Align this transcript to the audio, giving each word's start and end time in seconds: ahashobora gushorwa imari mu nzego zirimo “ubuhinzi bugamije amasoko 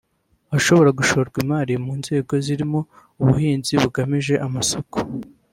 ahashobora 0.49 0.91
gushorwa 0.99 1.37
imari 1.43 1.73
mu 1.85 1.93
nzego 2.01 2.33
zirimo 2.45 2.79
“ubuhinzi 3.21 3.73
bugamije 3.81 4.33
amasoko 4.45 4.97